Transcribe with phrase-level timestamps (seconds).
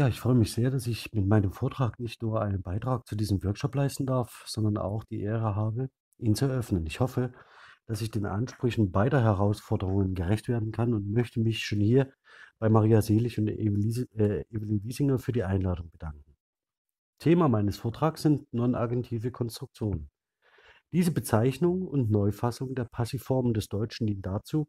[0.00, 3.16] Ja, ich freue mich sehr, dass ich mit meinem Vortrag nicht nur einen Beitrag zu
[3.16, 6.86] diesem Workshop leisten darf, sondern auch die Ehre habe, ihn zu eröffnen.
[6.86, 7.34] Ich hoffe,
[7.84, 12.10] dass ich den Ansprüchen beider Herausforderungen gerecht werden kann und möchte mich schon hier
[12.58, 16.34] bei Maria Selig und Evelise- äh, Evelyn Wiesinger für die Einladung bedanken.
[17.18, 20.08] Thema meines Vortrags sind non-agentive Konstruktionen.
[20.92, 24.66] Diese Bezeichnung und Neufassung der Passivformen des Deutschen dient dazu,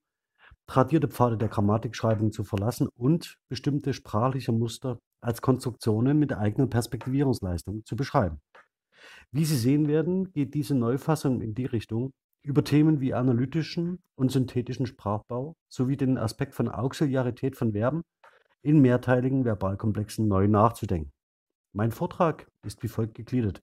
[0.68, 7.86] tradierte Pfade der Grammatikschreibung zu verlassen und bestimmte sprachliche Muster als Konstruktionen mit eigener Perspektivierungsleistung
[7.86, 8.42] zu beschreiben.
[9.32, 12.12] Wie Sie sehen werden, geht diese Neufassung in die Richtung,
[12.44, 18.02] über Themen wie analytischen und synthetischen Sprachbau sowie den Aspekt von Auxiliarität von Verben
[18.64, 21.12] in mehrteiligen Verbalkomplexen neu nachzudenken.
[21.74, 23.62] Mein Vortrag ist wie folgt gegliedert.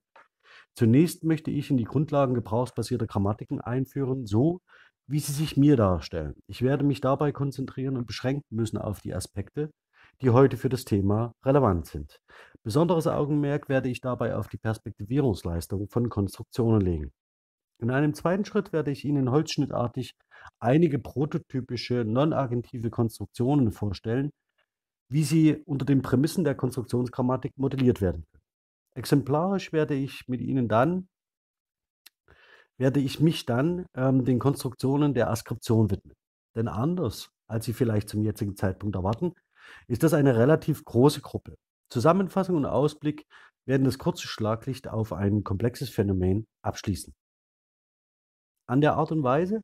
[0.75, 4.61] Zunächst möchte ich in die Grundlagen gebrauchsbasierter Grammatiken einführen, so
[5.07, 6.35] wie sie sich mir darstellen.
[6.47, 9.71] Ich werde mich dabei konzentrieren und beschränken müssen auf die Aspekte,
[10.21, 12.19] die heute für das Thema relevant sind.
[12.63, 17.11] Besonderes Augenmerk werde ich dabei auf die Perspektivierungsleistung von Konstruktionen legen.
[17.81, 20.15] In einem zweiten Schritt werde ich Ihnen holzschnittartig
[20.59, 24.31] einige prototypische non-agentive Konstruktionen vorstellen,
[25.09, 28.43] wie sie unter den Prämissen der Konstruktionsgrammatik modelliert werden können.
[28.95, 31.07] Exemplarisch werde ich mit Ihnen dann
[32.79, 36.15] werde ich mich dann ähm, den Konstruktionen der Askription widmen.
[36.55, 39.33] Denn anders, als Sie vielleicht zum jetzigen Zeitpunkt erwarten,
[39.87, 41.55] ist das eine relativ große Gruppe.
[41.89, 43.25] Zusammenfassung und Ausblick
[43.65, 47.13] werden das kurze Schlaglicht auf ein komplexes Phänomen abschließen.
[48.67, 49.61] An der Art und Weise,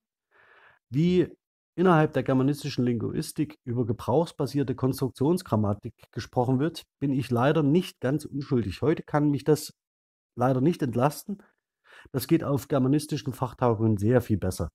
[0.90, 1.32] wie
[1.76, 8.82] innerhalb der germanistischen Linguistik über gebrauchsbasierte Konstruktionsgrammatik gesprochen wird, bin ich leider nicht ganz unschuldig.
[8.82, 9.74] Heute kann mich das
[10.36, 11.44] leider nicht entlasten.
[12.12, 14.70] Das geht auf germanistischen Fachtagungen sehr viel besser.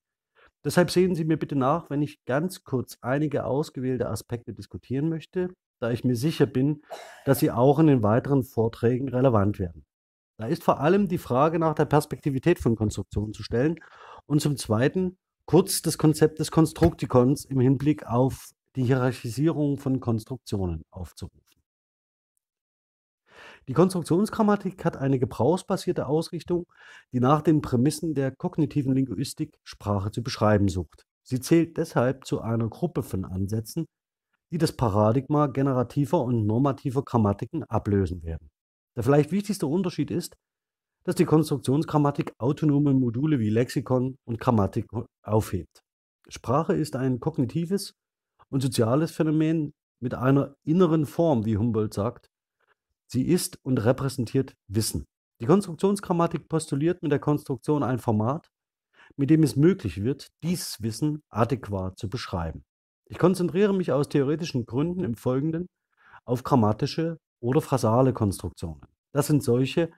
[0.64, 5.48] Deshalb sehen Sie mir bitte nach, wenn ich ganz kurz einige ausgewählte Aspekte diskutieren möchte,
[5.80, 6.82] da ich mir sicher bin,
[7.24, 9.86] dass sie auch in den weiteren Vorträgen relevant werden.
[10.36, 13.80] Da ist vor allem die Frage nach der Perspektivität von Konstruktionen zu stellen
[14.26, 20.82] und zum Zweiten kurz das Konzept des Konstruktikons im Hinblick auf die Hierarchisierung von Konstruktionen
[20.90, 21.49] aufzurufen.
[23.70, 26.66] Die Konstruktionsgrammatik hat eine gebrauchsbasierte Ausrichtung,
[27.12, 31.04] die nach den Prämissen der kognitiven Linguistik Sprache zu beschreiben sucht.
[31.22, 33.86] Sie zählt deshalb zu einer Gruppe von Ansätzen,
[34.50, 38.50] die das Paradigma generativer und normativer Grammatiken ablösen werden.
[38.96, 40.34] Der vielleicht wichtigste Unterschied ist,
[41.04, 44.88] dass die Konstruktionsgrammatik autonome Module wie Lexikon und Grammatik
[45.22, 45.78] aufhebt.
[46.28, 47.94] Sprache ist ein kognitives
[48.48, 52.29] und soziales Phänomen mit einer inneren Form, wie Humboldt sagt,
[53.10, 55.04] Sie ist und repräsentiert Wissen.
[55.40, 58.50] Die Konstruktionsgrammatik postuliert mit der Konstruktion ein Format,
[59.16, 62.62] mit dem es möglich wird, dieses Wissen adäquat zu beschreiben.
[63.06, 65.66] Ich konzentriere mich aus theoretischen Gründen im Folgenden
[66.24, 68.82] auf grammatische oder phrasale Konstruktionen.
[69.12, 69.90] Das sind solche,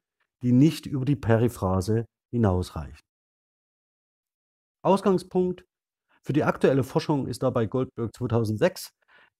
[0.42, 3.04] die nicht über die Periphrase hinausreichen.
[4.82, 5.66] Ausgangspunkt
[6.22, 8.90] für die aktuelle Forschung ist dabei Goldberg 2006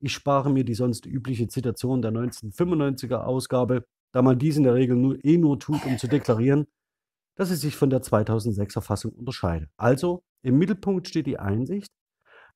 [0.02, 4.74] ich spare mir die sonst übliche Zitation der 1995er Ausgabe, da man dies in der
[4.74, 6.66] Regel nur, eh nur tut, um zu deklarieren,
[7.36, 9.70] dass sie sich von der 2006er Fassung unterscheidet.
[9.76, 11.88] Also im Mittelpunkt steht die Einsicht,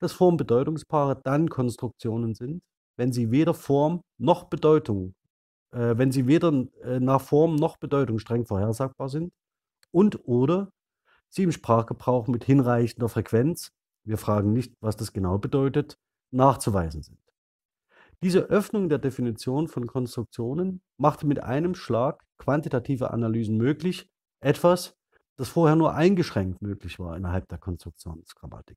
[0.01, 2.63] dass Formbedeutungspaare dann Konstruktionen sind,
[2.97, 5.15] wenn sie weder Form noch Bedeutung,
[5.73, 9.33] äh, wenn sie weder äh, nach Form noch Bedeutung streng vorhersagbar sind
[9.93, 10.71] und oder
[11.29, 13.71] sie im Sprachgebrauch mit hinreichender Frequenz,
[14.05, 15.97] wir fragen nicht, was das genau bedeutet,
[16.33, 17.26] nachzuweisen sind.
[18.23, 24.09] Diese Öffnung der Definition von Konstruktionen machte mit einem Schlag quantitative Analysen möglich,
[24.41, 24.95] etwas,
[25.39, 28.77] das vorher nur eingeschränkt möglich war innerhalb der Konstruktionsgrammatik.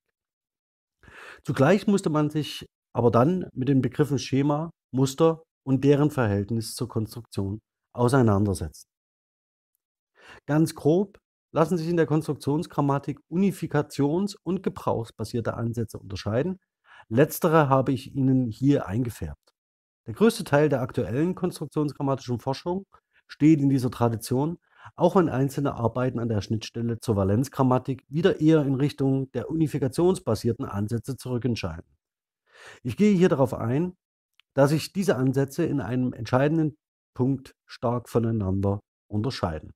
[1.44, 6.90] Zugleich musste man sich aber dann mit den Begriffen Schema, Muster und deren Verhältnis zur
[6.90, 7.60] Konstruktion
[7.94, 8.88] auseinandersetzen.
[10.46, 11.18] Ganz grob
[11.52, 16.60] lassen sich in der Konstruktionsgrammatik Unifikations- und gebrauchsbasierte Ansätze unterscheiden,
[17.08, 19.54] Letztere habe ich Ihnen hier eingefärbt.
[20.08, 22.86] Der größte Teil der aktuellen konstruktionsgrammatischen Forschung
[23.28, 24.58] steht in dieser Tradition,
[24.96, 30.66] auch wenn einzelne Arbeiten an der Schnittstelle zur Valenzgrammatik wieder eher in Richtung der unifikationsbasierten
[30.66, 31.96] Ansätze zurückentscheiden.
[32.84, 33.96] Ich gehe hier darauf ein,
[34.54, 36.78] dass sich diese Ansätze in einem entscheidenden
[37.14, 39.72] Punkt stark voneinander unterscheiden.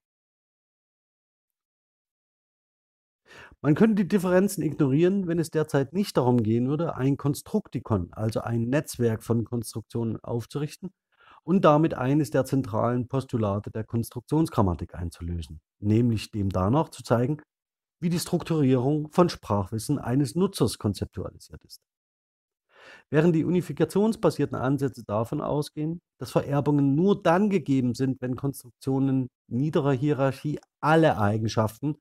[3.64, 8.42] Man könnte die Differenzen ignorieren, wenn es derzeit nicht darum gehen würde, ein Konstruktikon, also
[8.42, 10.92] ein Netzwerk von Konstruktionen aufzurichten
[11.44, 17.38] und damit eines der zentralen Postulate der Konstruktionsgrammatik einzulösen, nämlich dem danach zu zeigen,
[18.02, 21.82] wie die Strukturierung von Sprachwissen eines Nutzers konzeptualisiert ist.
[23.10, 29.92] während die unifikationsbasierten Ansätze davon ausgehen, dass Vererbungen nur dann gegeben sind, wenn Konstruktionen niederer
[29.94, 31.96] Hierarchie alle Eigenschaften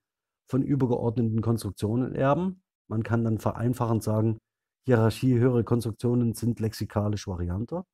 [0.49, 2.63] von übergeordneten Konstruktionen erben.
[2.89, 4.39] Man kann dann vereinfachend sagen,
[4.87, 7.85] hierarchiehöhere Konstruktionen sind lexikalisch varianter.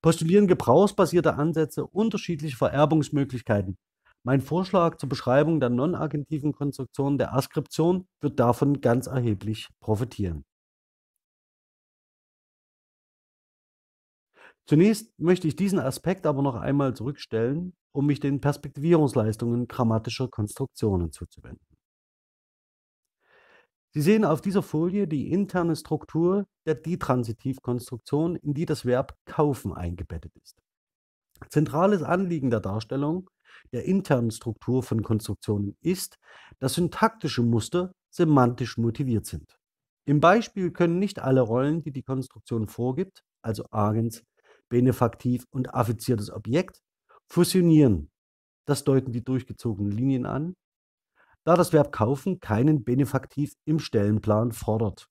[0.00, 3.76] Postulieren gebrauchsbasierte Ansätze unterschiedliche Vererbungsmöglichkeiten.
[4.24, 10.44] Mein Vorschlag zur Beschreibung der non-agentiven Konstruktion der Askription wird davon ganz erheblich profitieren.
[14.66, 21.10] Zunächst möchte ich diesen Aspekt aber noch einmal zurückstellen, um mich den Perspektivierungsleistungen grammatischer Konstruktionen
[21.10, 21.66] zuzuwenden.
[23.92, 29.72] Sie sehen auf dieser Folie die interne Struktur der Ditransitivkonstruktion, in die das Verb kaufen
[29.72, 30.62] eingebettet ist.
[31.50, 33.28] Zentrales Anliegen der Darstellung
[33.72, 36.18] der internen Struktur von Konstruktionen ist,
[36.60, 39.58] dass syntaktische Muster semantisch motiviert sind.
[40.04, 44.22] Im Beispiel können nicht alle Rollen, die die Konstruktion vorgibt, also Agens,
[44.68, 46.80] Benefaktiv und affiziertes Objekt,
[47.28, 48.10] fusionieren.
[48.66, 50.54] Das deuten die durchgezogenen Linien an,
[51.44, 55.08] da das Verb kaufen keinen Benefaktiv im Stellenplan fordert.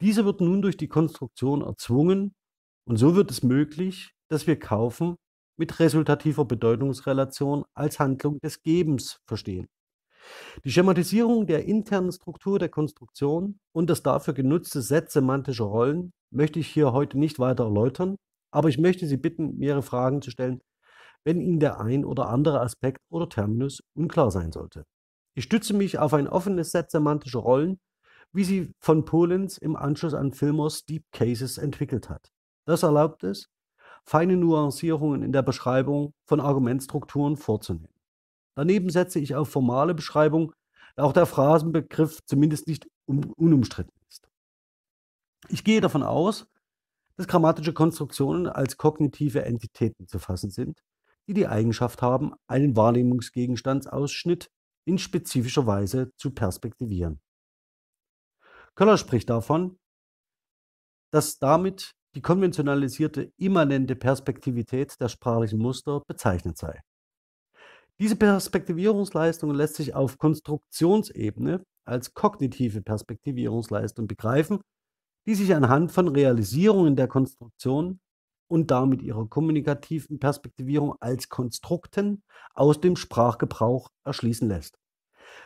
[0.00, 2.34] Diese wird nun durch die Konstruktion erzwungen
[2.86, 5.16] und so wird es möglich, dass wir kaufen
[5.56, 9.68] mit resultativer Bedeutungsrelation als Handlung des Gebens verstehen.
[10.64, 16.58] Die Schematisierung der internen Struktur der Konstruktion und das dafür genutzte Set semantischer Rollen möchte
[16.58, 18.16] ich hier heute nicht weiter erläutern,
[18.52, 20.60] aber ich möchte Sie bitten, Ihre Fragen zu stellen,
[21.24, 24.84] wenn Ihnen der ein oder andere Aspekt oder Terminus unklar sein sollte.
[25.34, 27.78] Ich stütze mich auf ein offenes Set semantischer Rollen,
[28.32, 32.30] wie sie von Polens im Anschluss an Fillmores Deep Cases entwickelt hat.
[32.64, 33.48] Das erlaubt es,
[34.04, 37.94] feine Nuancierungen in der Beschreibung von Argumentstrukturen vorzunehmen.
[38.54, 40.52] Daneben setze ich auf formale Beschreibung,
[40.96, 44.28] da auch der Phrasenbegriff zumindest nicht unumstritten ist.
[45.48, 46.46] Ich gehe davon aus,
[47.16, 50.82] dass grammatische Konstruktionen als kognitive Entitäten zu fassen sind,
[51.30, 54.50] die die Eigenschaft haben, einen Wahrnehmungsgegenstandsausschnitt
[54.84, 57.20] in spezifischer Weise zu perspektivieren.
[58.74, 59.78] Köller spricht davon,
[61.12, 66.80] dass damit die konventionalisierte immanente Perspektivität der sprachlichen Muster bezeichnet sei.
[68.00, 74.60] Diese Perspektivierungsleistung lässt sich auf Konstruktionsebene als kognitive Perspektivierungsleistung begreifen
[75.26, 78.00] die sich anhand von Realisierungen der Konstruktion
[78.50, 84.76] und damit ihrer kommunikativen Perspektivierung als Konstrukten aus dem Sprachgebrauch erschließen lässt.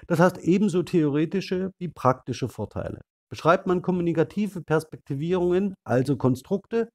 [0.06, 3.03] Das heißt ebenso theoretische wie praktische Vorteile.
[3.29, 6.89] Beschreibt man kommunikative Perspektivierungen, also Konstrukte,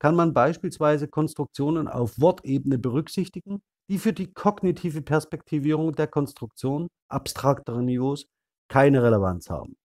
[0.00, 7.84] kann man beispielsweise Konstruktionen auf Wortebene berücksichtigen, die für die kognitive Perspektivierung der Konstruktion abstrakteren
[7.84, 8.26] Niveaus
[8.68, 9.76] keine Relevanz haben.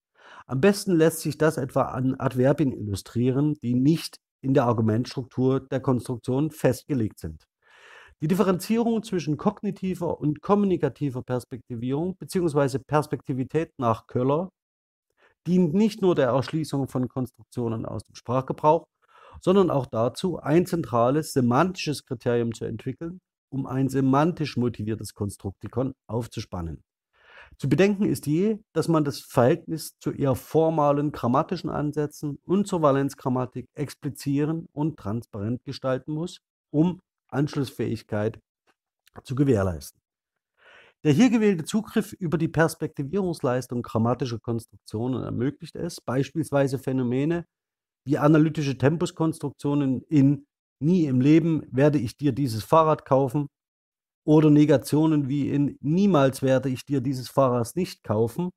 [0.46, 5.80] Am besten lässt sich das etwa an Adverbien illustrieren, die nicht in der Argumentstruktur der
[5.80, 7.44] Konstruktion festgelegt sind.
[8.20, 12.78] Die Differenzierung zwischen kognitiver und kommunikativer Perspektivierung bzw.
[12.78, 14.50] Perspektivität nach Köller
[15.46, 18.86] dient nicht nur der Erschließung von Konstruktionen aus dem Sprachgebrauch,
[19.40, 23.20] sondern auch dazu, ein zentrales semantisches Kriterium zu entwickeln,
[23.50, 26.82] um ein semantisch motiviertes Konstruktikon aufzuspannen.
[27.56, 32.82] Zu bedenken ist je, dass man das Verhältnis zu eher formalen grammatischen Ansätzen und zur
[32.82, 36.40] Valenzgrammatik explizieren und transparent gestalten muss,
[36.70, 38.38] um Anschlussfähigkeit
[39.24, 40.00] zu gewährleisten.
[41.04, 47.44] Der hier gewählte Zugriff über die Perspektivierungsleistung grammatischer Konstruktionen ermöglicht es, beispielsweise Phänomene
[48.04, 50.46] wie analytische Tempuskonstruktionen in
[50.80, 53.48] Nie im Leben werde ich dir dieses Fahrrad kaufen
[54.28, 58.50] oder Negationen wie in niemals werde ich dir dieses Fahrrad nicht kaufen,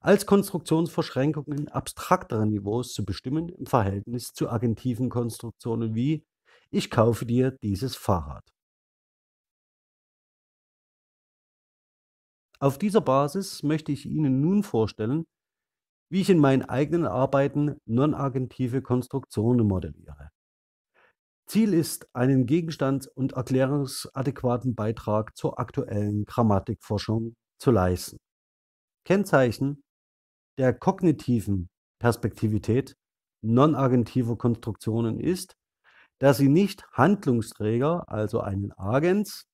[0.00, 6.24] als Konstruktionsverschränkungen abstrakteren Niveaus zu bestimmen im Verhältnis zu agentiven Konstruktionen wie
[6.70, 8.44] ich kaufe dir dieses Fahrrad.
[12.58, 15.26] Auf dieser Basis möchte ich Ihnen nun vorstellen,
[16.10, 20.30] wie ich in meinen eigenen Arbeiten non-agentive Konstruktionen modelliere.
[21.50, 28.18] Ziel ist, einen gegenstands- und erklärungsadäquaten Beitrag zur aktuellen Grammatikforschung zu leisten.
[29.04, 29.82] Kennzeichen
[30.58, 32.94] der kognitiven Perspektivität
[33.42, 35.56] non-agentiver Konstruktionen ist,
[36.20, 39.46] dass sie nicht Handlungsträger, also einen Agens,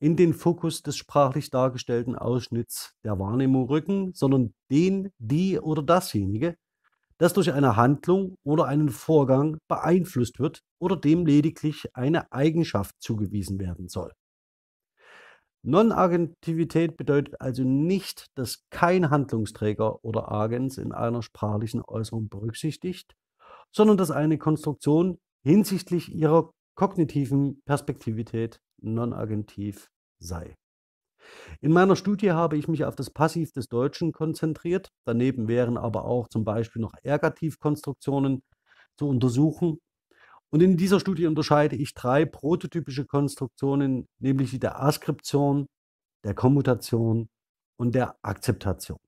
[0.00, 6.56] in den Fokus des sprachlich dargestellten Ausschnitts der Wahrnehmung rücken, sondern den, die oder dasjenige,
[7.18, 13.58] das durch eine Handlung oder einen Vorgang beeinflusst wird oder dem lediglich eine Eigenschaft zugewiesen
[13.58, 14.12] werden soll.
[15.64, 23.14] Non-Agentivität bedeutet also nicht, dass kein Handlungsträger oder Agens in einer sprachlichen Äußerung berücksichtigt,
[23.70, 29.88] sondern dass eine Konstruktion hinsichtlich ihrer kognitiven Perspektivität non-agentiv
[30.18, 30.54] sei.
[31.60, 34.90] In meiner Studie habe ich mich auf das Passiv des Deutschen konzentriert.
[35.04, 38.42] Daneben wären aber auch zum Beispiel noch Ergativkonstruktionen
[38.96, 39.80] zu untersuchen.
[40.50, 45.66] Und in dieser Studie unterscheide ich drei prototypische Konstruktionen, nämlich die der Askription,
[46.24, 47.28] der Kommutation
[47.78, 48.98] und der Akzeptation.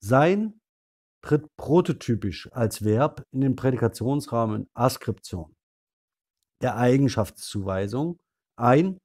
[0.00, 0.60] Sein
[1.22, 5.54] tritt prototypisch als Verb in den Prädikationsrahmen Askription,
[6.62, 8.18] der Eigenschaftszuweisung
[8.60, 8.98] ein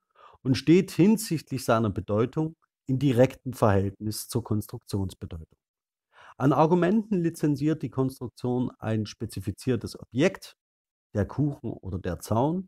[0.43, 2.55] und steht hinsichtlich seiner Bedeutung
[2.87, 5.57] in direktem Verhältnis zur Konstruktionsbedeutung.
[6.37, 10.55] An Argumenten lizenziert die Konstruktion ein spezifiziertes Objekt,
[11.15, 12.67] der Kuchen oder der Zaun,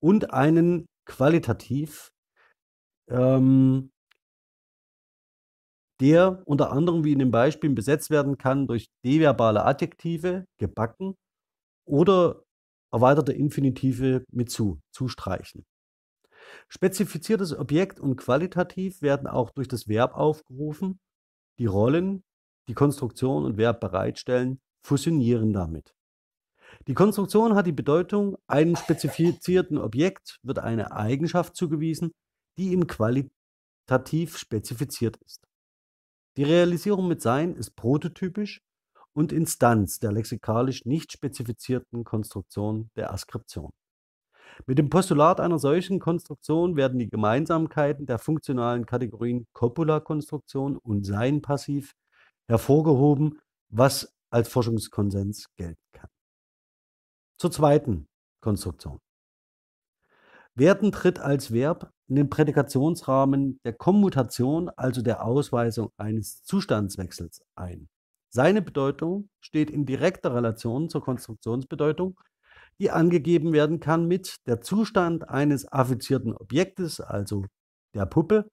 [0.00, 2.10] und einen qualitativ,
[3.10, 3.90] ähm,
[6.00, 11.14] der unter anderem wie in den Beispielen besetzt werden kann durch deverbale Adjektive, gebacken,
[11.86, 12.44] oder
[12.92, 15.64] erweiterte Infinitive mit zu, zustreichen.
[16.68, 21.00] Spezifiziertes Objekt und qualitativ werden auch durch das Verb aufgerufen.
[21.58, 22.24] Die Rollen,
[22.68, 25.94] die Konstruktion und Verb bereitstellen, fusionieren damit.
[26.86, 32.12] Die Konstruktion hat die Bedeutung, einem spezifizierten Objekt wird eine Eigenschaft zugewiesen,
[32.58, 35.46] die ihm qualitativ spezifiziert ist.
[36.36, 38.60] Die Realisierung mit Sein ist prototypisch
[39.14, 43.70] und Instanz der lexikalisch nicht spezifizierten Konstruktion der Askription.
[44.66, 51.94] Mit dem Postulat einer solchen Konstruktion werden die Gemeinsamkeiten der funktionalen Kategorien Copula-Konstruktion und Sein-Passiv
[52.48, 56.08] hervorgehoben, was als Forschungskonsens gelten kann.
[57.38, 58.08] Zur zweiten
[58.40, 59.00] Konstruktion.
[60.54, 67.88] Werden tritt als Verb in den Prädikationsrahmen der Kommutation, also der Ausweisung eines Zustandswechsels ein.
[68.30, 72.18] Seine Bedeutung steht in direkter Relation zur Konstruktionsbedeutung
[72.80, 77.44] die angegeben werden kann mit der Zustand eines affizierten Objektes, also
[77.94, 78.48] der Puppe,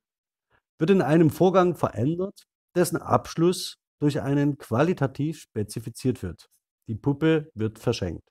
[0.80, 2.44] wird in einem Vorgang verändert,
[2.76, 6.48] dessen Abschluss durch einen qualitativ spezifiziert wird.
[6.88, 8.28] Die Puppe wird verschenkt.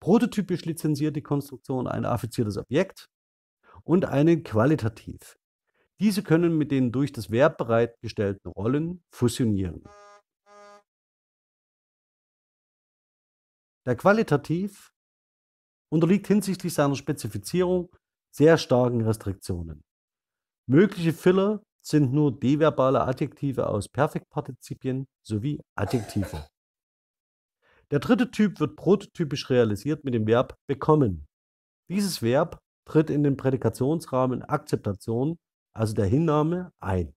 [0.00, 3.06] Prototypisch lizenziert die Konstruktion ein affiziertes Objekt
[3.84, 5.36] und einen qualitativ.
[6.00, 9.84] Diese können mit den durch das Verb bereitgestellten Rollen fusionieren.
[13.90, 14.92] Der Qualitativ
[15.92, 17.90] unterliegt hinsichtlich seiner Spezifizierung
[18.32, 19.82] sehr starken Restriktionen.
[20.68, 26.46] Mögliche Filler sind nur deverbale Adjektive aus Perfektpartizipien sowie Adjektive.
[27.90, 31.26] Der dritte Typ wird prototypisch realisiert mit dem Verb bekommen.
[31.88, 35.36] Dieses Verb tritt in den Prädikationsrahmen Akzeptation,
[35.74, 37.12] also der Hinnahme, ein.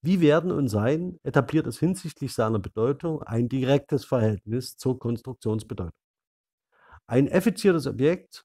[0.00, 5.92] Wie Werden und Sein etabliert es hinsichtlich seiner Bedeutung ein direktes Verhältnis zur Konstruktionsbedeutung.
[7.08, 8.44] Ein effiziertes Objekt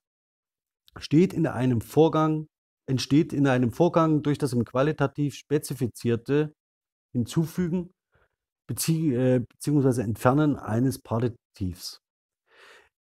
[0.98, 2.48] steht in einem Vorgang,
[2.88, 6.53] entsteht in einem Vorgang durch das im qualitativ spezifizierte
[7.13, 7.91] Hinzufügen
[8.67, 10.01] bezieh äh, bzw.
[10.01, 12.00] Entfernen eines Partitivs.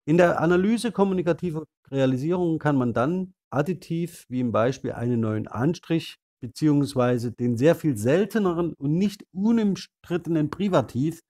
[0.07, 6.17] In der Analyse kommunikativer Realisierungen kann man dann additiv, wie im Beispiel einen neuen Anstrich
[6.45, 11.21] beziehungsweise den sehr viel selteneren und nicht unumstrittenen Privativ,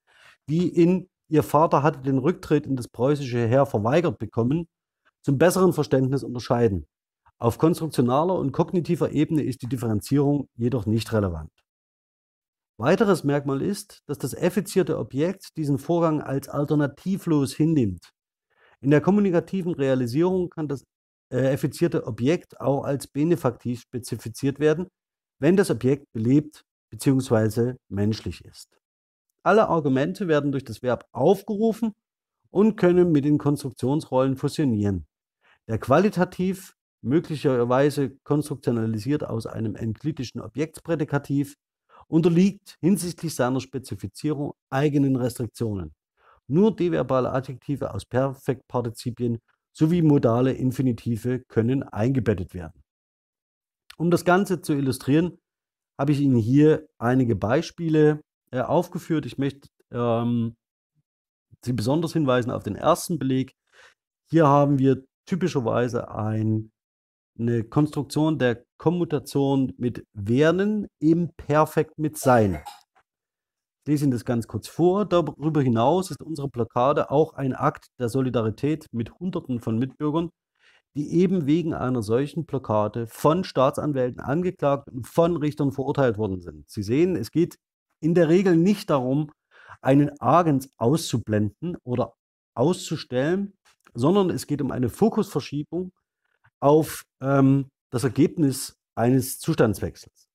[0.48, 4.66] wie in Ihr Vater hatte den Rücktritt in das preußische Heer verweigert bekommen,
[5.22, 6.86] zum besseren Verständnis unterscheiden.
[7.38, 11.52] Auf konstruktionaler und kognitiver Ebene ist die Differenzierung jedoch nicht relevant.
[12.76, 18.10] Weiteres Merkmal ist, dass das effizierte Objekt diesen Vorgang als alternativlos hinnimmt.
[18.80, 20.84] In der kommunikativen Realisierung kann das
[21.30, 24.88] äh, effizierte Objekt auch als benefaktiv spezifiziert werden,
[25.44, 27.74] wenn das Objekt belebt bzw.
[27.90, 28.80] menschlich ist.
[29.42, 31.92] Alle Argumente werden durch das Verb aufgerufen
[32.48, 35.06] und können mit den Konstruktionsrollen fusionieren.
[35.68, 36.72] Der qualitativ
[37.02, 41.56] möglicherweise konstruktionalisiert aus einem enklitischen Objektsprädikativ
[42.06, 45.92] unterliegt hinsichtlich seiner Spezifizierung eigenen Restriktionen.
[46.46, 49.40] Nur deverbale Adjektive aus Perfektpartizipien
[49.74, 52.83] sowie modale Infinitive können eingebettet werden.
[53.96, 55.38] Um das Ganze zu illustrieren,
[55.98, 58.20] habe ich Ihnen hier einige Beispiele
[58.50, 59.26] äh, aufgeführt.
[59.26, 60.56] Ich möchte ähm,
[61.64, 63.54] Sie besonders hinweisen auf den ersten Beleg.
[64.30, 66.70] Hier haben wir typischerweise ein,
[67.38, 72.62] eine Konstruktion der Kommutation mit werden im Perfekt mit sein.
[73.84, 75.04] Ich lese Ihnen das ganz kurz vor.
[75.04, 80.30] Darüber hinaus ist unsere Blockade auch ein Akt der Solidarität mit Hunderten von Mitbürgern,
[80.96, 86.68] die eben wegen einer solchen Blockade von Staatsanwälten angeklagt und von Richtern verurteilt worden sind.
[86.70, 87.58] Sie sehen, es geht
[88.00, 89.32] in der Regel nicht darum,
[89.82, 92.14] einen Agens auszublenden oder
[92.54, 93.54] auszustellen,
[93.92, 95.92] sondern es geht um eine Fokusverschiebung
[96.60, 100.28] auf ähm, das Ergebnis eines Zustandswechsels.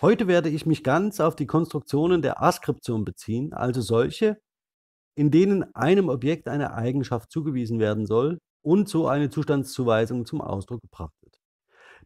[0.00, 4.40] Heute werde ich mich ganz auf die Konstruktionen der Askription beziehen, also solche,
[5.14, 10.82] in denen einem Objekt eine Eigenschaft zugewiesen werden soll und so eine Zustandszuweisung zum Ausdruck
[10.82, 11.40] gebracht wird.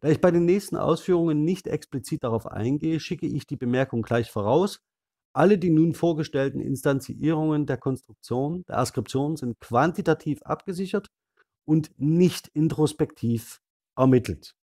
[0.01, 4.31] Da ich bei den nächsten Ausführungen nicht explizit darauf eingehe, schicke ich die Bemerkung gleich
[4.31, 4.79] voraus.
[5.33, 11.07] Alle die nun vorgestellten Instanzierungen der Konstruktion, der Askription sind quantitativ abgesichert
[11.65, 13.59] und nicht introspektiv
[13.97, 14.55] ermittelt.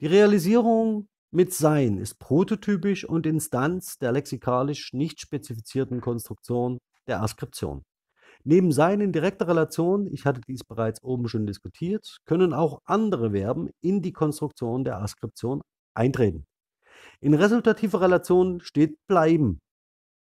[0.00, 7.84] Die Realisierung mit Sein ist prototypisch und Instanz der lexikalisch nicht spezifizierten Konstruktion der Askription.
[8.44, 13.30] Neben Sein in direkter Relation, ich hatte dies bereits oben schon diskutiert, können auch andere
[13.30, 15.62] Verben in die Konstruktion der Askription
[15.94, 16.44] eintreten.
[17.20, 19.60] In resultativer Relation steht bleiben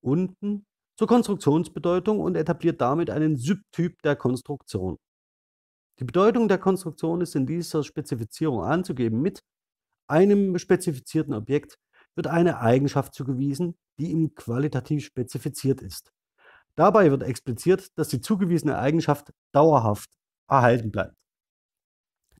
[0.02, 0.66] unten
[0.98, 4.98] zur Konstruktionsbedeutung und etabliert damit einen Subtyp der Konstruktion.
[6.00, 9.40] Die Bedeutung der Konstruktion ist in dieser Spezifizierung anzugeben mit
[10.08, 11.78] einem spezifizierten Objekt
[12.14, 16.12] wird eine Eigenschaft zugewiesen, die ihm qualitativ spezifiziert ist.
[16.76, 20.10] Dabei wird expliziert, dass die zugewiesene Eigenschaft dauerhaft
[20.48, 21.16] erhalten bleibt.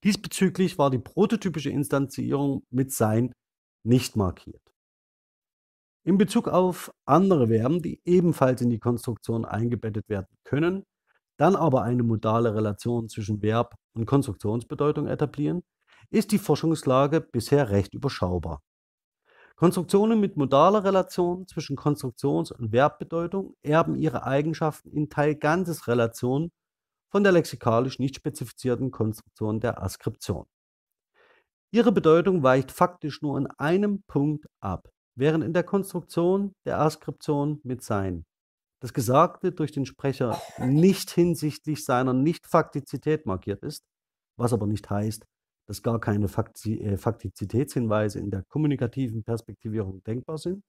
[0.04, 3.32] Diesbezüglich war die prototypische Instanzierung mit sein
[3.84, 4.62] nicht markiert.
[6.04, 10.84] In Bezug auf andere Verben, die ebenfalls in die Konstruktion eingebettet werden können,
[11.36, 15.62] dann aber eine modale Relation zwischen Verb und Konstruktionsbedeutung etablieren,
[16.10, 18.60] ist die Forschungslage bisher recht überschaubar.
[19.62, 26.50] Konstruktionen mit modaler Relation zwischen Konstruktions- und Verbbedeutung erben ihre Eigenschaften in Teil-Ganzes-Relation
[27.12, 30.46] von der lexikalisch nicht spezifizierten Konstruktion der Askription.
[31.70, 37.60] Ihre Bedeutung weicht faktisch nur in einem Punkt ab, während in der Konstruktion der Askription
[37.62, 38.24] mit Sein
[38.80, 43.84] das Gesagte durch den Sprecher nicht hinsichtlich seiner Nicht-Faktizität markiert ist,
[44.36, 45.24] was aber nicht heißt,
[45.66, 50.64] dass gar keine äh, Faktizitätshinweise in der kommunikativen Perspektivierung denkbar sind,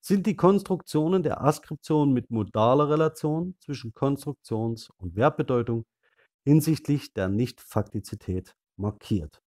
[0.00, 5.84] sind die Konstruktionen der Askription mit modaler Relation zwischen Konstruktions- und Verbbedeutung
[6.44, 9.40] hinsichtlich der Nicht-Faktizität markiert.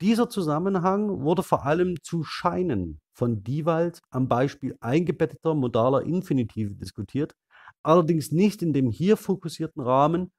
[0.00, 7.34] Dieser Zusammenhang wurde vor allem zu Scheinen von Diewald am Beispiel eingebetteter modaler Infinitive diskutiert,
[7.82, 10.32] allerdings nicht in dem hier fokussierten Rahmen,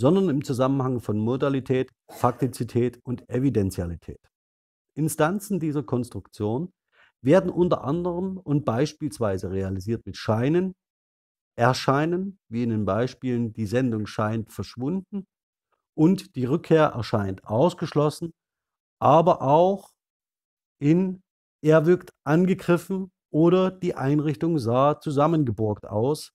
[0.00, 4.18] sondern im Zusammenhang von Modalität, Faktizität und Evidentialität.
[4.96, 6.72] Instanzen dieser Konstruktion
[7.22, 10.72] werden unter anderem und beispielsweise realisiert mit Scheinen,
[11.54, 15.26] Erscheinen, wie in den Beispielen die Sendung scheint verschwunden
[15.94, 18.32] und die Rückkehr erscheint ausgeschlossen,
[19.02, 19.90] aber auch
[20.80, 21.20] in
[21.62, 26.32] er wirkt angegriffen oder die Einrichtung sah zusammengeborgt aus,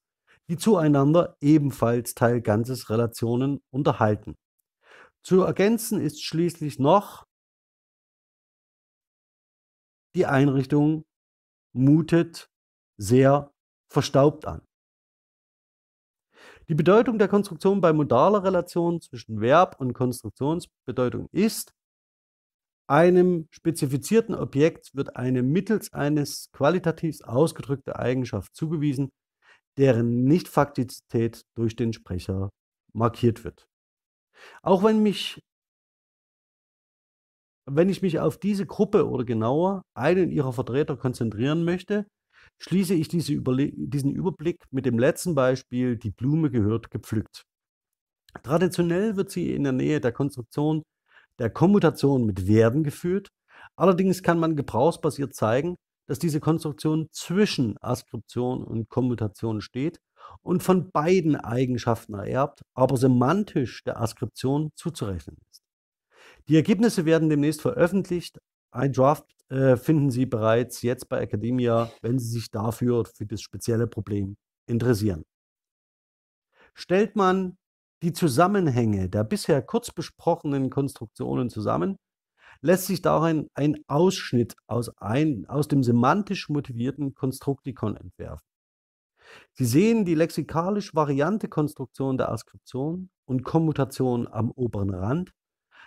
[0.49, 4.35] die zueinander ebenfalls Teil ganzes Relationen unterhalten.
[5.23, 7.25] Zu ergänzen ist schließlich noch,
[10.15, 11.05] die Einrichtung
[11.73, 12.49] mutet
[12.97, 13.51] sehr
[13.91, 14.61] verstaubt an.
[16.67, 21.73] Die Bedeutung der Konstruktion bei modaler Relation zwischen Verb und Konstruktionsbedeutung ist,
[22.87, 29.11] einem spezifizierten Objekt wird eine mittels eines qualitativ ausgedrückte Eigenschaft zugewiesen,
[29.77, 32.49] deren Nichtfaktizität durch den Sprecher
[32.93, 33.67] markiert wird.
[34.61, 35.39] Auch wenn mich
[37.67, 42.05] wenn ich mich auf diese Gruppe oder genauer einen ihrer Vertreter konzentrieren möchte,
[42.59, 47.43] schließe ich diese Überle diesen Überblick mit dem letzten Beispiel, die Blume gehört gepflückt.
[48.43, 50.83] Traditionell wird sie in der Nähe der Konstruktion
[51.39, 53.29] der Kommutation mit werden geführt.
[53.75, 55.75] Allerdings kann man gebrauchsbasiert zeigen,
[56.07, 59.99] dass diese Konstruktion zwischen Askription und Kommutation steht
[60.41, 65.63] und von beiden Eigenschaften ererbt, aber semantisch der Askription zuzurechnen ist.
[66.47, 68.39] Die Ergebnisse werden demnächst veröffentlicht.
[68.71, 73.41] Ein Draft äh, finden Sie bereits jetzt bei Academia, wenn Sie sich dafür für das
[73.41, 74.37] spezielle Problem
[74.67, 75.25] interessieren.
[76.73, 77.57] Stellt man
[78.03, 81.97] die Zusammenhänge der bisher kurz besprochenen Konstruktionen zusammen,
[82.61, 88.45] lässt sich darin ein Ausschnitt aus, ein, aus dem semantisch motivierten Konstruktikon entwerfen.
[89.53, 95.31] Sie sehen die lexikalisch variante Konstruktion der Askription und Kommutation am oberen Rand,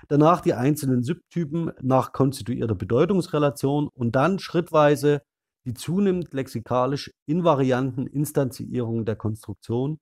[0.09, 5.22] danach die einzelnen Subtypen nach konstituierter Bedeutungsrelation und dann schrittweise
[5.64, 9.98] die zunehmend lexikalisch invarianten Instanzierungen der Konstruktion,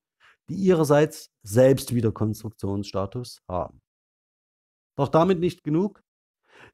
[0.49, 3.81] die ihrerseits selbst wieder Konstruktionsstatus haben.
[4.95, 6.01] Doch damit nicht genug.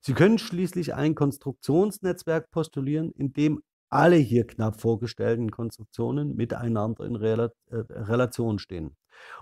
[0.06, 7.16] Sie können schließlich ein Konstruktionsnetzwerk postulieren, in dem alle hier knapp vorgestellten Konstruktionen miteinander in
[7.16, 8.98] Rela äh, Relation stehen.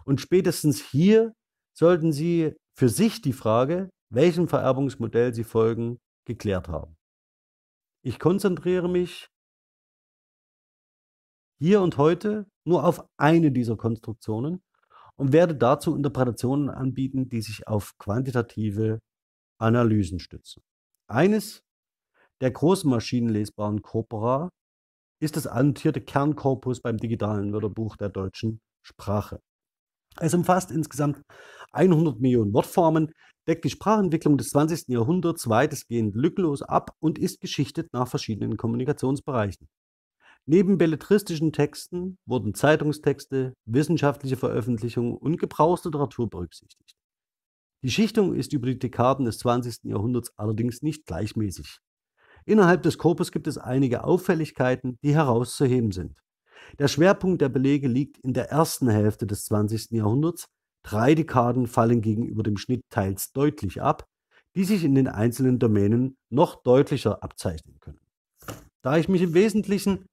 [0.06, 1.34] Und spätestens hier
[1.74, 6.96] sollten Sie für sich die Frage, welchem Vererbungsmodell Sie folgen, geklärt haben.
[8.04, 9.30] Ich konzentriere mich
[11.60, 14.62] hier und heute nur auf eine dieser Konstruktionen
[15.16, 19.00] und werde dazu Interpretationen anbieten, die sich auf quantitative
[19.62, 20.64] Analysen stützen.
[21.08, 21.64] Eines
[22.42, 24.50] der großen maschinenlesbaren Corpora
[25.22, 29.40] ist das annotierte Kernkorpus beim digitalen Wörterbuch der deutschen Sprache.
[30.20, 31.22] Es umfasst insgesamt
[31.72, 33.12] 100 Millionen Wortformen,
[33.48, 34.90] deckt die Sprachentwicklung des 20.
[34.90, 39.70] Jahrhunderts weitestgehend lückenlos ab und ist geschichtet nach verschiedenen Kommunikationsbereichen.
[40.48, 46.96] Neben belletristischen Texten wurden Zeitungstexte, wissenschaftliche Veröffentlichungen und Gebrauchsliteratur berücksichtigt.
[47.84, 49.86] Die Schichtung ist über die Dekaden des 20.
[49.86, 51.80] Jahrhunderts allerdings nicht gleichmäßig.
[52.46, 56.16] Innerhalb des Korpus gibt es einige Auffälligkeiten, die herauszuheben sind.
[56.78, 59.92] Der Schwerpunkt der Belege liegt in der ersten Hälfte des 20.
[59.92, 60.46] Jahrhunderts.
[60.84, 64.06] Drei Dekaden fallen gegenüber dem Schnitt teils deutlich ab,
[64.56, 68.00] die sich in den einzelnen Domänen noch deutlicher abzeichnen können.
[68.84, 70.06] Da ich mich im Wesentlichen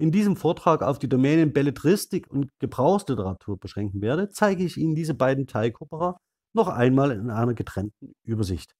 [0.00, 5.14] in diesem Vortrag auf die Domänen Belletristik und Gebrauchsliteratur beschränken werde, zeige ich Ihnen diese
[5.14, 6.18] beiden Teilkopera
[6.54, 8.74] noch einmal in einer getrennten Übersicht.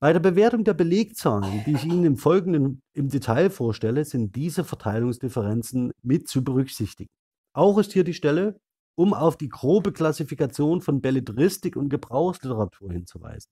[0.00, 4.64] Bei der Bewertung der Belegzahlen, die ich Ihnen im Folgenden im Detail vorstelle, sind diese
[4.64, 7.10] Verteilungsdifferenzen mit zu berücksichtigen.
[7.54, 8.60] Auch ist hier die Stelle,
[8.96, 13.50] um auf die grobe Klassifikation von Belletristik und Gebrauchsliteratur hinzuweisen.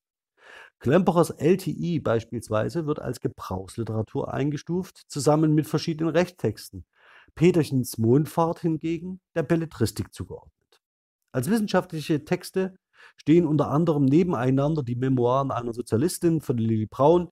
[0.79, 6.85] Klemperers LTI beispielsweise wird als Gebrauchsliteratur eingestuft, zusammen mit verschiedenen Rechttexten.
[7.35, 10.83] Peterchens Mondfahrt hingegen der Belletristik zugeordnet.
[11.33, 12.75] Als wissenschaftliche Texte
[13.17, 17.29] stehen unter anderem nebeneinander die Memoiren einer Sozialistin von Lili Braun,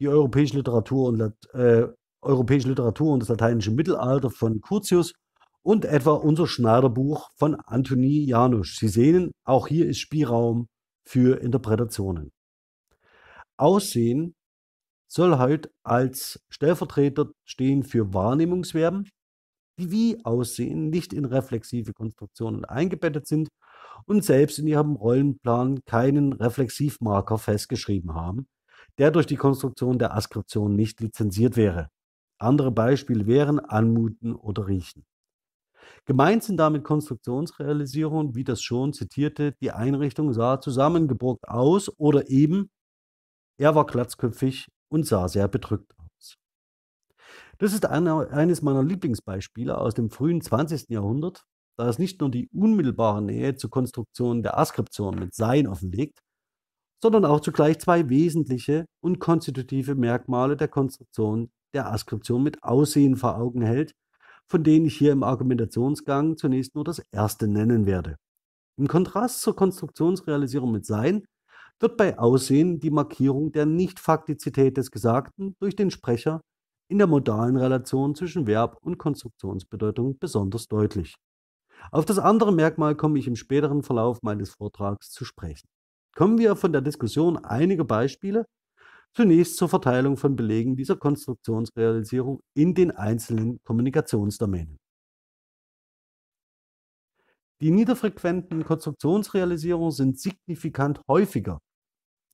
[0.00, 1.88] die europäische Literatur und, äh,
[2.22, 5.12] europäische Literatur und das lateinische Mittelalter von Curtius
[5.62, 8.76] und etwa unser Schneiderbuch von Antoni Janusz.
[8.78, 10.68] Sie sehen, auch hier ist Spielraum
[11.06, 12.30] für Interpretationen.
[13.56, 14.34] Aussehen
[15.08, 19.08] soll halt als Stellvertreter stehen für Wahrnehmungsverben,
[19.78, 23.48] die wie Aussehen nicht in reflexive Konstruktionen eingebettet sind
[24.06, 28.48] und selbst in ihrem Rollenplan keinen Reflexivmarker festgeschrieben haben,
[28.98, 31.88] der durch die Konstruktion der Askription nicht lizenziert wäre.
[32.38, 35.04] Andere Beispiele wären Anmuten oder Riechen.
[36.06, 42.70] Gemeint sind damit Konstruktionsrealisierungen, wie das schon zitierte, die Einrichtung sah zusammengebrockt aus oder eben
[43.58, 46.36] er war glatzköpfig und sah sehr bedrückt aus.
[47.58, 50.88] Das ist eine, eines meiner Lieblingsbeispiele aus dem frühen 20.
[50.88, 51.44] Jahrhundert,
[51.80, 56.20] da es nicht nur die unmittelbare Nähe zur Konstruktion der Askription mit Sein offenlegt,
[57.02, 63.38] sondern auch zugleich zwei wesentliche und konstitutive Merkmale der Konstruktion der Askription mit Aussehen vor
[63.38, 63.94] Augen hält,
[64.46, 68.16] von denen ich hier im Argumentationsgang zunächst nur das erste nennen werde.
[68.76, 71.24] Im Kontrast zur Konstruktionsrealisierung mit Sein
[71.78, 76.42] wird bei Aussehen die Markierung der Nichtfaktizität des Gesagten durch den Sprecher
[76.88, 81.16] in der modalen Relation zwischen Verb und Konstruktionsbedeutung besonders deutlich.
[81.92, 85.68] Auf das andere Merkmal komme ich im späteren Verlauf meines Vortrags zu sprechen.
[86.14, 88.46] Kommen wir von der Diskussion einiger Beispiele
[89.14, 94.78] zunächst zur Verteilung von Belegen dieser Konstruktionsrealisierung in den einzelnen Kommunikationsdomänen.
[97.60, 101.60] Die niederfrequenten Konstruktionsrealisierungen sind signifikant häufiger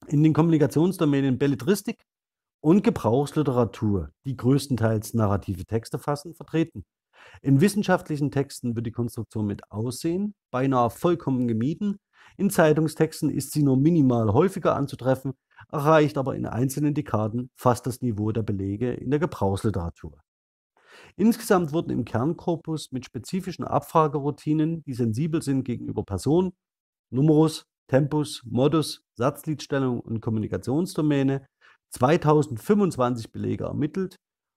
[0.07, 2.05] in den Kommunikationsdomänen Belletristik
[2.61, 6.85] und Gebrauchsliteratur, die größtenteils narrative Texte fassen, vertreten.
[7.43, 11.99] In wissenschaftlichen Texten wird die Konstruktion mit Aussehen beinahe vollkommen gemieden.
[12.37, 15.33] In Zeitungstexten ist sie nur minimal häufiger anzutreffen,
[15.71, 20.19] erreicht aber in einzelnen Dekaden fast das Niveau der Belege in der Gebrauchsliteratur.
[21.17, 26.53] Insgesamt wurden im Kernkorpus mit spezifischen Abfrageroutinen, die sensibel sind gegenüber Person,
[27.11, 31.47] Numerus, Tempus, Modus, Satzliedstellung und Kommunikationsdomäne
[31.91, 34.17] 2025 Belege ermittelt,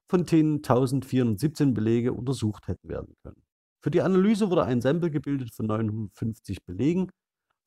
[0.10, 3.44] von denen 1417 Belege untersucht hätten werden können.
[3.82, 7.10] Für die Analyse wurde ein Sample gebildet von 950 Belegen,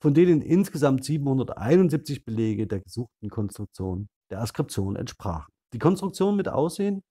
[0.00, 5.52] von denen insgesamt 771 Belege der gesuchten Konstruktion der Askription entsprachen.
[5.72, 7.02] Die Konstruktion mit Aussehen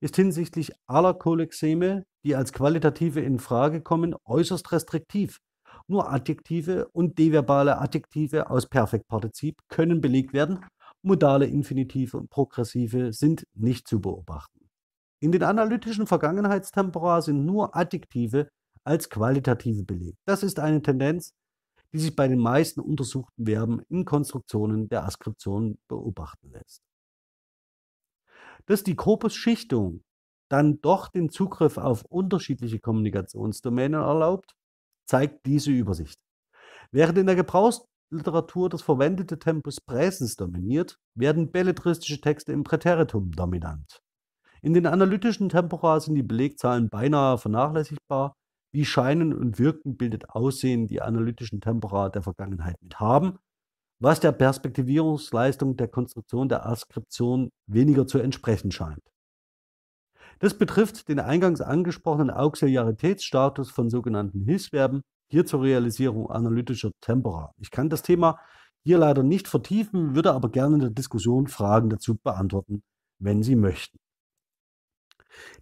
[0.00, 5.38] ist hinsichtlich aller Kolexeme, die als qualitative in Frage kommen, äußerst restriktiv
[5.86, 10.64] nur Adjektive und deverbale Adjektive aus Perfektpartizip können belegt werden.
[11.02, 14.61] Modale Infinitive und Progressive sind nicht zu beobachten.
[15.22, 18.48] In den analytischen Vergangenheitstempora sind nur Adjektive
[18.82, 20.18] als qualitative belegt.
[20.26, 21.32] Das ist eine Tendenz,
[21.92, 26.82] die sich bei den meisten untersuchten Verben in Konstruktionen der Askription beobachten lässt.
[28.66, 30.02] Dass die Korpusschichtung
[30.50, 34.56] dann doch den Zugriff auf unterschiedliche Kommunikationsdomänen erlaubt,
[35.06, 36.18] zeigt diese Übersicht.
[36.90, 44.01] Während in der Gebrauchsliteratur das verwendete Tempus Präsens dominiert, werden belletristische Texte im Präteritum dominant.
[44.64, 48.36] In den analytischen Tempora sind die Belegzahlen beinahe vernachlässigbar.
[48.72, 53.38] Wie Scheinen und Wirken bildet Aussehen die analytischen Tempora der Vergangenheit mit haben,
[54.00, 59.02] was der Perspektivierungsleistung der Konstruktion der Askription weniger zu entsprechen scheint.
[60.38, 67.52] Das betrifft den eingangs angesprochenen Auxiliaritätsstatus von sogenannten Hilfsverben, hier zur Realisierung analytischer Tempora.
[67.58, 68.38] Ich kann das Thema
[68.84, 72.82] hier leider nicht vertiefen, würde aber gerne in der Diskussion Fragen dazu beantworten,
[73.18, 73.98] wenn Sie möchten.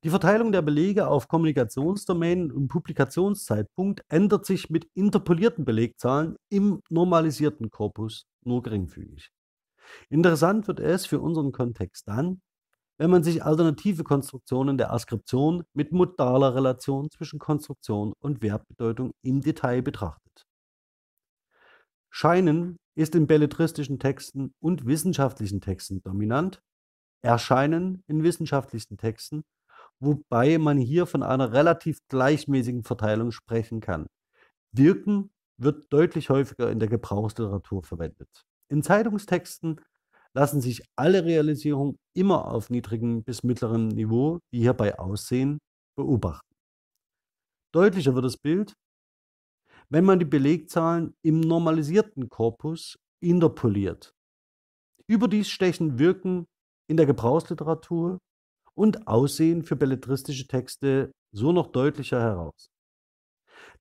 [0.02, 7.70] Die Verteilung der Belege auf Kommunikationsdomänen und Publikationszeitpunkt ändert sich mit interpolierten Belegzahlen im normalisierten
[7.70, 9.30] Korpus nur geringfügig.
[10.08, 12.40] Interessant wird es für unseren Kontext dann,
[12.98, 19.40] wenn man sich alternative Konstruktionen der Askription mit modaler Relation zwischen Konstruktion und Verbbedeutung im
[19.40, 20.46] Detail betrachtet.
[22.10, 26.60] Scheinen ist in belletristischen Texten und wissenschaftlichen Texten dominant,
[27.22, 29.44] Erscheinen in wissenschaftlichen Texten
[30.00, 34.06] wobei man hier von einer relativ gleichmäßigen Verteilung sprechen kann.
[34.72, 38.44] Wirken wird deutlich häufiger in der Gebrauchsliteratur verwendet.
[38.70, 39.80] In Zeitungstexten
[40.34, 45.58] lassen sich alle Realisierungen immer auf niedrigem bis mittlerem Niveau, die hierbei aussehen,
[45.96, 46.54] beobachten.
[47.72, 48.74] Deutlicher wird das Bild,
[49.90, 54.14] wenn man die Belegzahlen im normalisierten Korpus interpoliert.
[55.08, 56.46] Überdies stechen Wirken
[56.88, 58.18] in der Gebrauchsliteratur
[58.80, 62.70] und Aussehen für belletristische Texte so noch deutlicher heraus.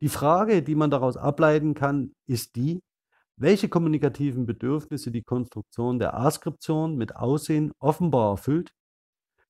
[0.02, 2.82] Die Frage, die man daraus ableiten kann, ist die,
[3.38, 8.74] welche kommunikativen Bedürfnisse die Konstruktion der Askription mit Aussehen offenbar erfüllt,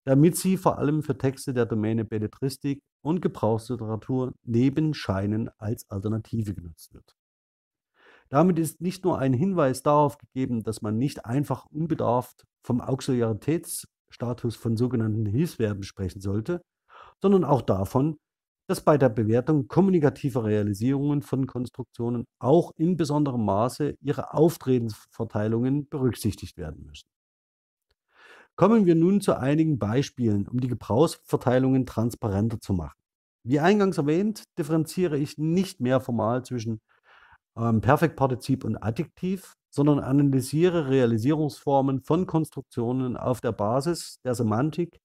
[0.04, 6.54] damit sie vor allem für Texte der Domäne Belletristik und Gebrauchsliteratur neben Scheinen als Alternative
[6.54, 7.16] genutzt wird.
[8.30, 13.88] Damit ist nicht nur ein Hinweis darauf gegeben, dass man nicht einfach unbedarft vom Auxiliaritäts-
[14.12, 16.62] Status von sogenannten Hilfsverben sprechen sollte,
[17.22, 18.18] sondern auch davon,
[18.68, 26.58] dass bei der Bewertung kommunikativer Realisierungen von Konstruktionen auch in besonderem Maße ihre Auftretensverteilungen berücksichtigt
[26.58, 27.08] werden müssen.
[28.56, 33.00] Kommen wir nun zu einigen Beispielen, um die Gebrauchsverteilungen transparenter zu machen.
[33.44, 36.82] Wie eingangs erwähnt, differenziere ich nicht mehr formal zwischen
[37.58, 45.00] ähm, Perfektpartizip und Adjektiv, sondern analysiere Realisierungsformen von Konstruktionen auf der Basis der Semantik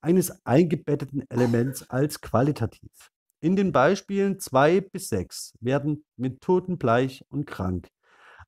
[0.00, 3.10] eines eingebetteten Elements als qualitativ.
[3.40, 7.88] In den Beispielen 2 bis 6 werden mit totenbleich und krank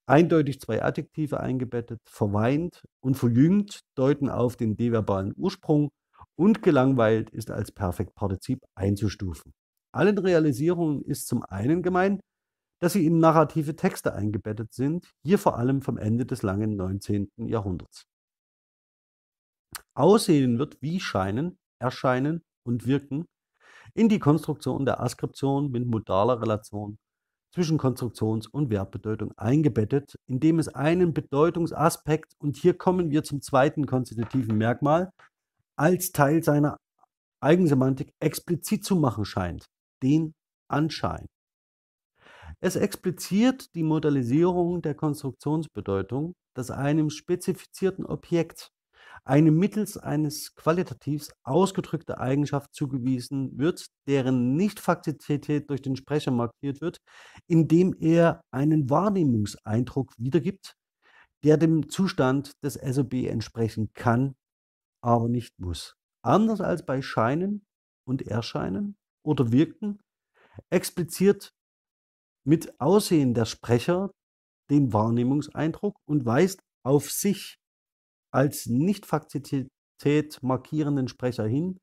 [0.06, 5.90] eindeutig zwei Adjektive eingebettet, verweint und verjüngt deuten auf den deverbalen Ursprung
[6.36, 9.52] und gelangweilt ist als Perfektpartizip einzustufen.
[9.92, 12.20] Allen Realisierungen ist zum einen gemein,
[12.80, 17.30] dass sie in narrative Texte eingebettet sind, hier vor allem vom Ende des langen 19.
[17.38, 18.06] Jahrhunderts.
[19.94, 23.26] Aussehen wird wie Scheinen, Erscheinen und Wirken
[23.94, 26.98] in die Konstruktion der Askription mit modaler Relation
[27.54, 33.86] zwischen Konstruktions- und Verbbedeutung eingebettet, indem es einen Bedeutungsaspekt, und hier kommen wir zum zweiten
[33.86, 35.10] konstitutiven Merkmal,
[35.76, 36.76] als Teil seiner
[37.40, 39.64] Eigensemantik explizit zu machen scheint,
[40.02, 40.34] den
[40.68, 41.26] Anschein.
[42.66, 48.72] Es expliziert die Modalisierung der Konstruktionsbedeutung, dass einem spezifizierten Objekt
[49.24, 56.98] eine mittels eines Qualitativs ausgedrückte Eigenschaft zugewiesen wird, deren Nichtfaktizität durch den Sprecher markiert wird,
[57.46, 60.74] indem er einen Wahrnehmungseindruck wiedergibt,
[61.44, 64.34] der dem Zustand des SOB entsprechen kann,
[65.04, 65.94] aber nicht muss.
[66.20, 67.64] Anders als bei Scheinen
[68.08, 70.00] und Erscheinen oder Wirken
[70.68, 71.52] expliziert
[72.46, 74.10] mit Aussehen der Sprecher
[74.70, 77.58] den Wahrnehmungseindruck und weist auf sich
[78.32, 81.78] als Nicht-Faktizität markierenden Sprecher hin.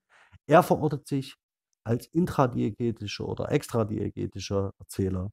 [0.47, 1.35] Er verortet sich
[1.85, 5.31] als intradiegetischer oder extradiegetischer Erzähler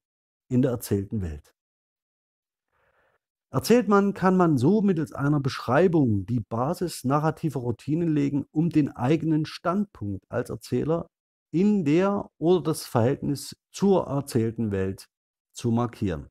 [0.51, 1.53] in der erzählten Welt.
[3.53, 8.91] Erzählt man, kann man so mittels einer Beschreibung die Basis narrativer Routinen legen, um den
[8.91, 11.09] eigenen Standpunkt als Erzähler
[11.53, 15.09] in der oder das Verhältnis zur erzählten Welt
[15.53, 16.29] zu markieren.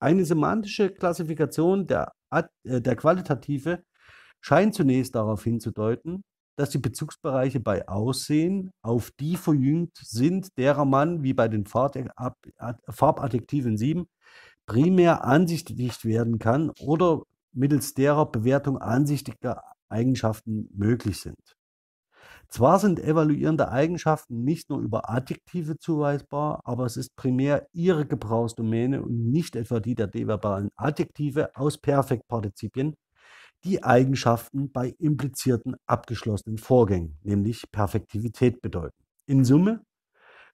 [0.00, 3.84] Eine semantische Klassifikation der, äh, der Qualitative
[4.40, 6.24] scheint zunächst darauf hinzudeuten,
[6.56, 13.76] dass die Bezugsbereiche bei Aussehen auf die verjüngt sind, derer man, wie bei den Farbadjektiven
[13.76, 14.06] 7,
[14.66, 21.55] primär ansichtig werden kann oder mittels derer Bewertung ansichtiger Eigenschaften möglich sind.
[22.48, 29.02] Zwar sind evaluierende Eigenschaften nicht nur über Adjektive zuweisbar, aber es ist primär ihre Gebrauchsdomäne
[29.02, 32.94] und nicht etwa die der deverbalen Adjektive aus Perfektpartizipien,
[33.64, 38.96] die Eigenschaften bei implizierten abgeschlossenen Vorgängen, nämlich Perfektivität bedeuten.
[39.26, 39.82] In Summe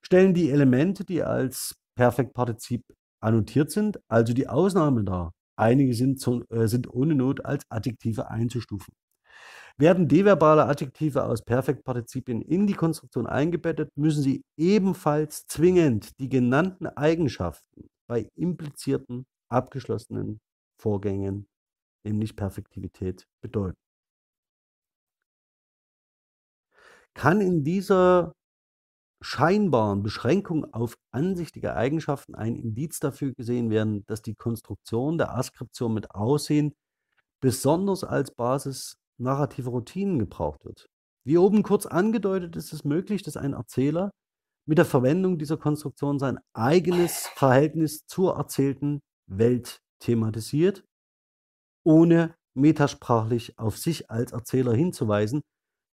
[0.03, 2.85] stellen die Elemente, die als Perfektpartizip
[3.21, 5.33] annotiert sind, also die Ausnahme dar.
[5.57, 8.95] Einige sind, äh, sind ohne Not als Adjektive einzustufen.
[9.79, 16.87] Werden deverbale Adjektive aus Perfektpartizipien in die Konstruktion eingebettet, müssen sie ebenfalls zwingend die genannten
[16.87, 20.41] Eigenschaften bei implizierten, abgeschlossenen
[20.81, 21.47] Vorgängen,
[22.05, 23.77] nämlich Perfektivität, bedeuten.
[27.15, 28.33] Kann in dieser
[29.23, 35.95] scheinbaren Beschränkung auf ansichtige Eigenschaften ein Indiz dafür gesehen werden, dass die Konstruktion der Askription
[35.95, 36.75] mit Aussehen
[37.41, 40.87] besonders als Basis narrative Routinen gebraucht wird.
[41.25, 44.11] Wie oben kurz angedeutet, ist es möglich, dass ein Erzähler
[44.67, 50.85] mit der Verwendung dieser Konstruktion sein eigenes Verhältnis zur erzählten Welt thematisiert,
[51.85, 55.43] ohne metasprachlich auf sich als Erzähler hinzuweisen,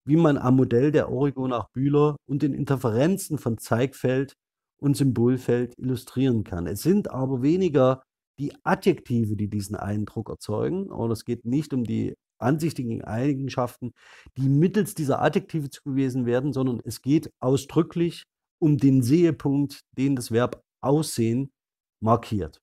[0.05, 4.33] wie man am Modell der Origo nach Bühler und den Interferenzen von Zeigfeld
[4.81, 6.67] und Symbolfeld illustrieren kann.
[6.67, 8.03] Es sind aber weniger
[8.39, 13.93] die Adjektive, die diesen Eindruck erzeugen, und es geht nicht um die ansichtigen Eigenschaften,
[14.37, 18.23] die mittels dieser Adjektive zugewiesen werden, sondern es geht ausdrücklich
[18.59, 21.51] um den Sehepunkt, den das Verb aussehen
[22.01, 22.61] markiert.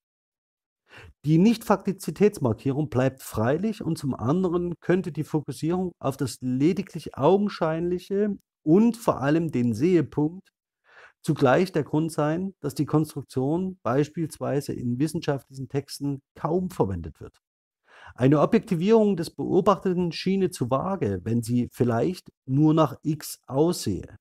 [1.24, 8.96] Die Nicht-Faktizitätsmarkierung bleibt freilich und zum anderen könnte die Fokussierung auf das lediglich Augenscheinliche und
[8.96, 10.52] vor allem den Sehepunkt
[11.22, 17.40] zugleich der Grund sein, dass die Konstruktion beispielsweise in wissenschaftlichen Texten kaum verwendet wird.
[18.14, 24.16] Eine Objektivierung des Beobachteten schiene zu vage, wenn sie vielleicht nur nach X aussehe.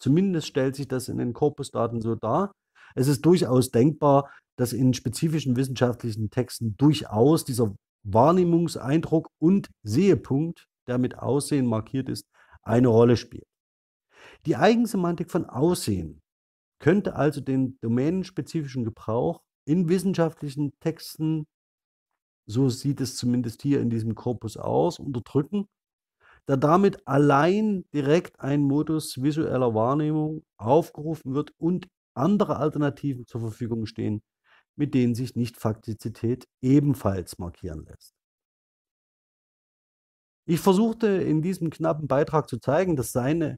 [0.00, 2.52] Zumindest stellt sich das in den Korpusdaten so dar.
[2.94, 10.98] Es ist durchaus denkbar, dass in spezifischen wissenschaftlichen Texten durchaus dieser Wahrnehmungseindruck und Sehepunkt, der
[10.98, 12.26] mit Aussehen markiert ist,
[12.62, 13.46] eine Rolle spielt.
[14.46, 16.20] Die Eigensemantik von Aussehen
[16.78, 21.46] könnte also den domänenspezifischen Gebrauch in wissenschaftlichen Texten
[22.50, 25.66] so sieht es zumindest hier in diesem Korpus aus, unterdrücken,
[26.46, 33.86] da damit allein direkt ein Modus visueller Wahrnehmung aufgerufen wird und andere Alternativen zur Verfügung
[33.86, 34.22] stehen,
[34.76, 38.14] mit denen sich Nicht-Faktizität ebenfalls markieren lässt.
[40.46, 43.56] Ich versuchte in diesem knappen Beitrag zu zeigen, dass seine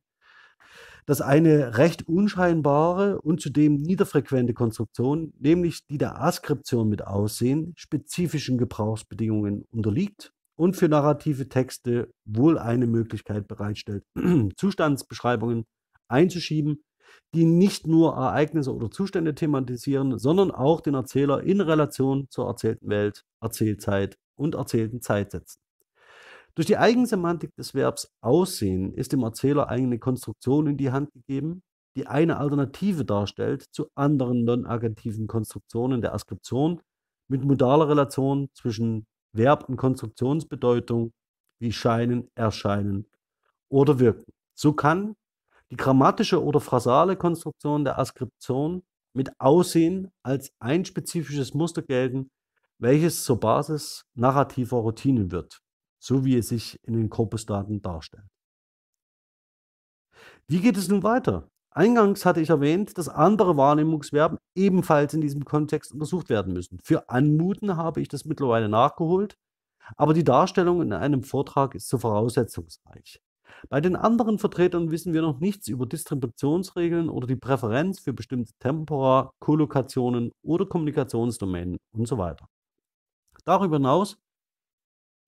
[1.07, 8.59] dass eine recht unscheinbare und zudem niederfrequente Konstruktion, nämlich die der Askription mit Aussehen, spezifischen
[8.59, 14.05] Gebrauchsbedingungen unterliegt und für narrative Texte wohl eine Möglichkeit bereitstellt,
[14.57, 15.65] Zustandsbeschreibungen
[16.09, 16.83] einzuschieben,
[17.35, 22.89] die nicht nur Ereignisse oder Zustände thematisieren, sondern auch den Erzähler in Relation zur erzählten
[22.89, 25.61] Welt, Erzählzeit und erzählten Zeit setzen.
[26.55, 31.63] Durch die Eigensemantik des Verbs aussehen ist dem Erzähler eine Konstruktion in die Hand gegeben,
[31.97, 36.83] die eine Alternative darstellt zu anderen non-agentiven Konstruktionen der Askription
[37.29, 41.13] mit modaler Relation zwischen Verb und Konstruktionsbedeutung
[41.59, 43.07] wie scheinen, erscheinen
[43.71, 44.31] oder wirken.
[44.55, 45.15] So kann
[45.71, 48.83] die grammatische oder phrasale Konstruktion der Askription
[49.15, 52.29] mit Aussehen als ein spezifisches Muster gelten,
[52.79, 55.63] welches zur Basis narrativer Routinen wird
[56.03, 58.27] so wie es sich in den Korpusdaten darstellt.
[60.49, 61.49] Wie geht es nun weiter?
[61.71, 66.79] Eingangs hatte ich erwähnt, dass andere Wahrnehmungsverben ebenfalls in diesem Kontext untersucht werden müssen.
[66.83, 69.37] Für Anmuten habe ich das mittlerweile nachgeholt,
[69.97, 73.21] aber die Darstellung in einem Vortrag ist zu voraussetzungsreich.
[73.69, 78.53] Bei den anderen Vertretern wissen wir noch nichts über Distributionsregeln oder die Präferenz für bestimmte
[78.59, 82.49] Tempora, Kollokationen oder Kommunikationsdomänen und so weiter.
[83.45, 84.19] Darüber hinaus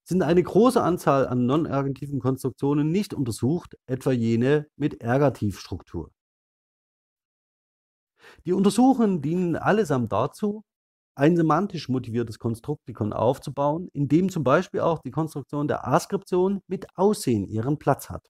[0.05, 6.11] sind eine große Anzahl an non-ergativen Konstruktionen nicht untersucht, etwa jene mit Ergativstruktur.
[8.47, 10.65] Die Untersuchungen dienen allesamt dazu,
[11.17, 16.87] ein semantisch motiviertes Konstruktikon aufzubauen, in dem zum Beispiel auch die Konstruktion der Askription mit
[16.97, 18.27] Aussehen ihren Platz hat.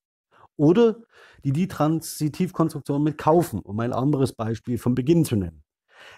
[0.56, 0.96] Oder
[1.44, 5.64] die Ditransitivkonstruktion mit Kaufen, um ein anderes Beispiel vom Beginn zu nennen.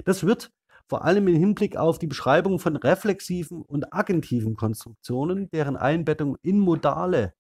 [0.05, 0.51] Das wird
[0.89, 6.59] vor allem im Hinblick auf die Beschreibung von reflexiven und agentiven Konstruktionen, deren Einbettung in
[6.59, 7.35] modale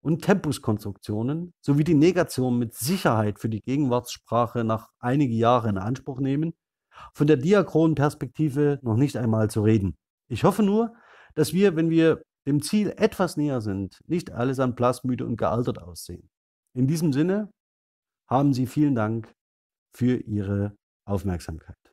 [0.00, 6.20] und Tempuskonstruktionen sowie die Negation mit Sicherheit für die Gegenwartssprache nach einige Jahre in Anspruch
[6.20, 6.52] nehmen,
[7.14, 9.96] von der diachronen Perspektive noch nicht einmal zu reden.
[10.28, 10.94] Ich hoffe nur,
[11.34, 15.80] dass wir, wenn wir dem Ziel etwas näher sind, nicht alles an blassmüde und gealtert
[15.80, 16.28] aussehen.
[16.74, 17.50] In diesem Sinne
[18.28, 19.34] haben Sie vielen Dank
[19.94, 21.83] für Ihre Aufmerksamkeit.